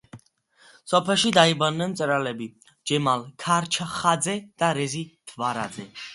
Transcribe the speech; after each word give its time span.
სოფელში 0.93 1.31
დაიბადნენ 1.35 1.91
მწერლები 1.91 2.47
ჯემალ 2.93 3.27
ქარჩხაძე 3.45 4.37
და 4.63 4.73
რეზი 4.81 5.05
თვარაძე. 5.33 5.89